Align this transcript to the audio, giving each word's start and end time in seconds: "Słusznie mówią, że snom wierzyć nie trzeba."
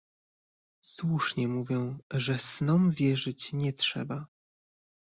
"Słusznie 0.83 1.47
mówią, 1.47 1.97
że 2.11 2.39
snom 2.39 2.91
wierzyć 2.91 3.53
nie 3.53 3.73
trzeba." 3.73 4.25